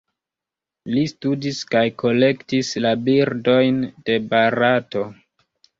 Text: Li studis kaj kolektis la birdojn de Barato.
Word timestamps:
Li 0.95 1.03
studis 1.11 1.59
kaj 1.75 1.83
kolektis 2.05 2.73
la 2.87 2.97
birdojn 3.11 3.81
de 4.09 4.21
Barato. 4.35 5.11